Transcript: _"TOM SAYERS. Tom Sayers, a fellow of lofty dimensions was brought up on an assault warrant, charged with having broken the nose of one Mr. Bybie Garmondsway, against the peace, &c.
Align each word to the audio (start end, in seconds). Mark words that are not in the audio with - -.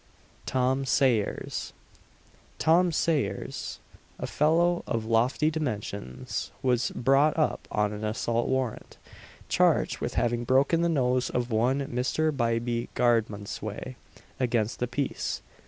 _"TOM 0.47 0.83
SAYERS. 0.83 1.73
Tom 2.57 2.91
Sayers, 2.91 3.77
a 4.17 4.25
fellow 4.25 4.83
of 4.87 5.05
lofty 5.05 5.51
dimensions 5.51 6.49
was 6.63 6.89
brought 6.95 7.37
up 7.37 7.67
on 7.69 7.93
an 7.93 8.03
assault 8.03 8.47
warrant, 8.47 8.97
charged 9.47 9.99
with 9.99 10.15
having 10.15 10.43
broken 10.43 10.81
the 10.81 10.89
nose 10.89 11.29
of 11.29 11.51
one 11.51 11.81
Mr. 11.81 12.31
Bybie 12.35 12.87
Garmondsway, 12.95 13.95
against 14.39 14.79
the 14.79 14.87
peace, 14.87 15.43
&c. 15.43 15.43